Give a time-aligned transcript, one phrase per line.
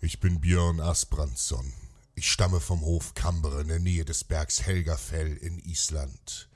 [0.00, 1.72] Ich bin Björn Asbrandsson.
[2.14, 6.50] Ich stamme vom Hof Cambre in der Nähe des Bergs Helgafell in Island.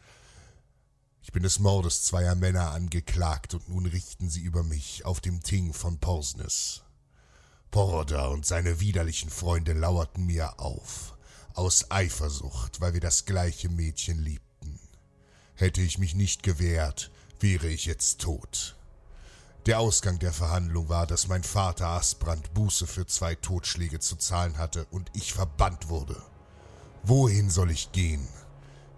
[1.22, 5.42] Ich bin des Mordes zweier Männer angeklagt und nun richten sie über mich auf dem
[5.42, 6.82] Ting von Porsnes.
[7.70, 11.16] Porder und seine widerlichen Freunde lauerten mir auf,
[11.54, 14.78] aus Eifersucht, weil wir das gleiche Mädchen liebten.
[15.54, 18.76] Hätte ich mich nicht gewehrt, wäre ich jetzt tot.
[19.66, 24.56] Der Ausgang der Verhandlung war, dass mein Vater Asbrand Buße für zwei Totschläge zu zahlen
[24.56, 26.16] hatte und ich verbannt wurde.
[27.02, 28.26] Wohin soll ich gehen?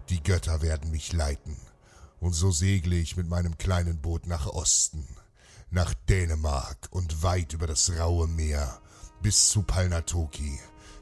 [0.09, 1.57] Die Götter werden mich leiten.
[2.21, 5.05] Und so segle ich mit meinem kleinen Boot nach Osten,
[5.69, 8.79] nach Dänemark und weit über das raue Meer
[9.21, 10.59] bis zu Palnatoki,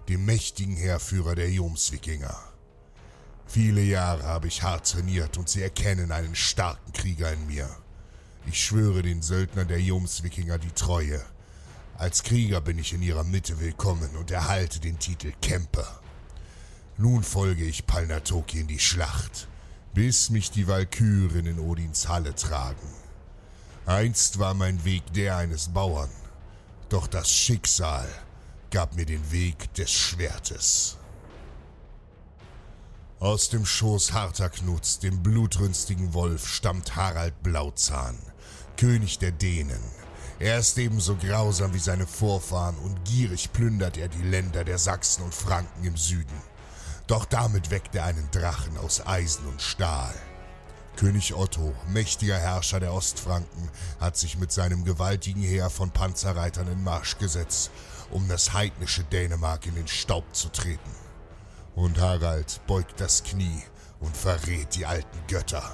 [0.09, 2.35] dem mächtigen Heerführer der Jomswikinger.
[3.45, 7.69] Viele Jahre habe ich hart trainiert und sie erkennen einen starken Krieger in mir.
[8.47, 11.23] Ich schwöre den Söldnern der Jomswikinger die Treue.
[11.97, 15.99] Als Krieger bin ich in ihrer Mitte willkommen und erhalte den Titel Kämper.
[16.97, 19.47] Nun folge ich Palnatoki in die Schlacht,
[19.93, 22.87] bis mich die Walküren in Odins Halle tragen.
[23.85, 26.09] Einst war mein Weg der eines Bauern,
[26.89, 28.07] doch das Schicksal
[28.71, 30.97] gab mir den Weg des Schwertes.
[33.21, 38.17] Aus dem Schoß harter Knuts, dem blutrünstigen Wolf, stammt Harald Blauzahn,
[38.77, 39.83] König der Dänen.
[40.39, 45.23] Er ist ebenso grausam wie seine Vorfahren und gierig plündert er die Länder der Sachsen
[45.23, 46.41] und Franken im Süden.
[47.05, 50.15] Doch damit weckt er einen Drachen aus Eisen und Stahl.
[50.95, 56.83] König Otto, mächtiger Herrscher der Ostfranken, hat sich mit seinem gewaltigen Heer von Panzerreitern in
[56.83, 57.69] Marsch gesetzt,
[58.09, 61.10] um das heidnische Dänemark in den Staub zu treten.
[61.75, 63.63] Und Harald beugt das Knie
[63.99, 65.71] und verrät die alten Götter.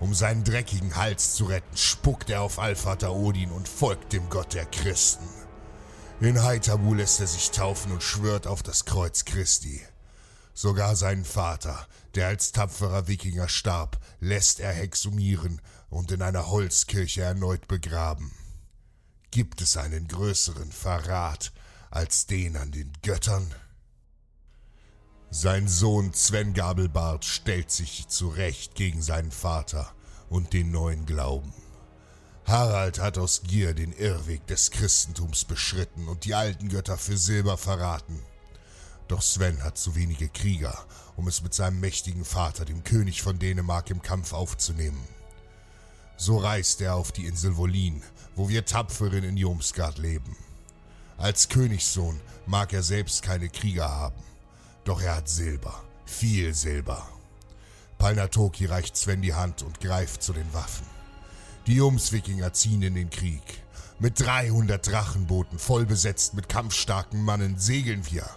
[0.00, 4.54] Um seinen dreckigen Hals zu retten, spuckt er auf Allvater Odin und folgt dem Gott
[4.54, 5.28] der Christen.
[6.20, 9.82] In Haithabu lässt er sich taufen und schwört auf das Kreuz Christi.
[10.52, 17.22] Sogar seinen Vater, der als tapferer Wikinger starb, lässt er hexumieren und in einer Holzkirche
[17.22, 18.30] erneut begraben.
[19.32, 21.52] Gibt es einen größeren Verrat
[21.90, 23.52] als den an den Göttern?
[25.36, 29.92] Sein Sohn Sven Gabelbart stellt sich zurecht gegen seinen Vater
[30.28, 31.52] und den neuen Glauben.
[32.46, 37.58] Harald hat aus Gier den Irrweg des Christentums beschritten und die alten Götter für Silber
[37.58, 38.20] verraten.
[39.08, 40.78] Doch Sven hat zu wenige Krieger,
[41.16, 45.04] um es mit seinem mächtigen Vater, dem König von Dänemark, im Kampf aufzunehmen.
[46.16, 48.04] So reist er auf die Insel Wolin,
[48.36, 50.36] wo wir Tapferen in Jomsgard leben.
[51.18, 54.22] Als Königssohn mag er selbst keine Krieger haben,
[54.84, 57.06] doch er hat Silber, viel Silber.
[57.98, 60.86] Palnatoki reicht Sven die Hand und greift zu den Waffen.
[61.66, 63.62] Die Jomswikinger ziehen in den Krieg.
[63.98, 68.28] Mit 300 Drachenbooten, voll besetzt mit kampfstarken Mannen, segeln wir,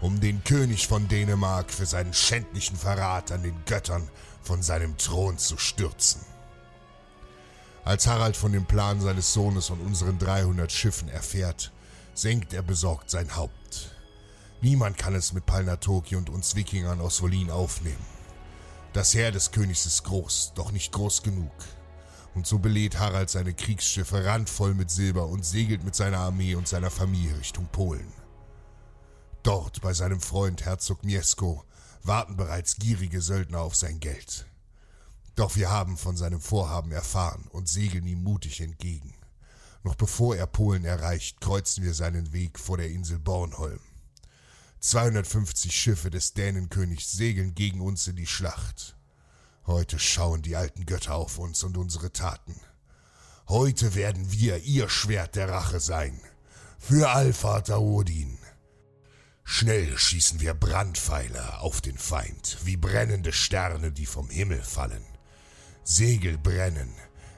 [0.00, 4.08] um den König von Dänemark für seinen schändlichen Verrat an den Göttern
[4.42, 6.20] von seinem Thron zu stürzen.
[7.84, 11.72] Als Harald von dem Plan seines Sohnes und unseren 300 Schiffen erfährt,
[12.14, 13.95] senkt er besorgt sein Haupt.
[14.62, 18.04] Niemand kann es mit Palnatoki und uns Wikingern aus Wolin aufnehmen.
[18.92, 21.52] Das Heer des Königs ist groß, doch nicht groß genug.
[22.34, 26.68] Und so belädt Harald seine Kriegsschiffe randvoll mit Silber und segelt mit seiner Armee und
[26.68, 28.12] seiner Familie Richtung Polen.
[29.42, 31.64] Dort bei seinem Freund Herzog Mieszko
[32.02, 34.46] warten bereits gierige Söldner auf sein Geld.
[35.34, 39.14] Doch wir haben von seinem Vorhaben erfahren und segeln ihm mutig entgegen.
[39.82, 43.80] Noch bevor er Polen erreicht, kreuzen wir seinen Weg vor der Insel Bornholm.
[44.86, 48.96] 250 Schiffe des Dänenkönigs segeln gegen uns in die Schlacht.
[49.66, 52.54] Heute schauen die alten Götter auf uns und unsere Taten.
[53.48, 56.20] Heute werden wir ihr Schwert der Rache sein.
[56.78, 58.38] Für Allvater Odin.
[59.42, 65.04] Schnell schießen wir Brandpfeile auf den Feind, wie brennende Sterne, die vom Himmel fallen.
[65.82, 66.94] Segel brennen,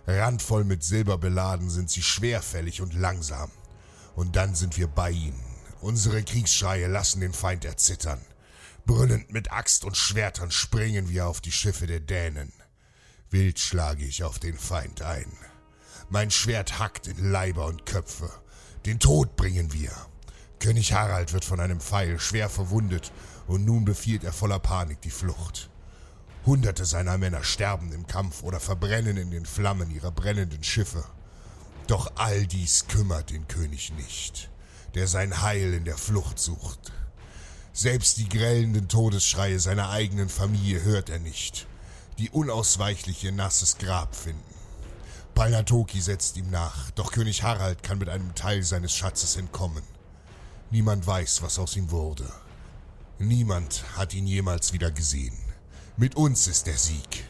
[0.06, 3.50] randvoll mit Silber beladen sind sie schwerfällig und langsam.
[4.14, 5.47] Und dann sind wir bei ihnen.
[5.80, 8.20] Unsere Kriegsschreie lassen den Feind erzittern.
[8.84, 12.52] Brüllend mit Axt und Schwertern springen wir auf die Schiffe der Dänen.
[13.30, 15.30] Wild schlage ich auf den Feind ein.
[16.08, 18.30] Mein Schwert hackt in Leiber und Köpfe.
[18.86, 19.92] Den Tod bringen wir.
[20.58, 23.12] König Harald wird von einem Pfeil schwer verwundet
[23.46, 25.70] und nun befiehlt er voller Panik die Flucht.
[26.46, 31.04] Hunderte seiner Männer sterben im Kampf oder verbrennen in den Flammen ihrer brennenden Schiffe.
[31.86, 34.50] Doch all dies kümmert den König nicht,
[34.98, 36.90] der sein Heil in der Flucht sucht.
[37.72, 41.68] Selbst die grellenden Todesschreie seiner eigenen Familie hört er nicht,
[42.18, 44.42] die unausweichlich ihr nasses Grab finden.
[45.36, 49.84] Palnatoki setzt ihm nach, doch König Harald kann mit einem Teil seines Schatzes entkommen.
[50.72, 52.28] Niemand weiß, was aus ihm wurde.
[53.20, 55.38] Niemand hat ihn jemals wieder gesehen.
[55.96, 57.24] Mit uns ist der Sieg.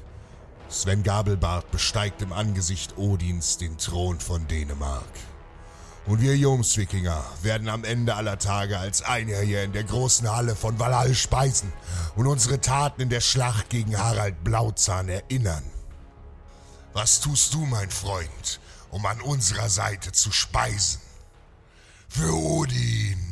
[0.70, 5.04] Sven Gabelbart besteigt im Angesicht Odins den Thron von Dänemark.
[6.08, 10.56] Und wir Jomswikinger werden am Ende aller Tage als Einer hier in der großen Halle
[10.56, 11.70] von Valhall speisen
[12.16, 15.62] und unsere Taten in der Schlacht gegen Harald Blauzahn erinnern.
[16.94, 18.58] Was tust du, mein Freund,
[18.90, 21.02] um an unserer Seite zu speisen?
[22.08, 23.27] Für Odin!